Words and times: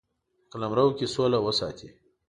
په 0.39 0.45
قلمرو 0.51 0.85
کې 0.97 1.05
سوله 1.13 1.39
وساتي. 1.45 1.89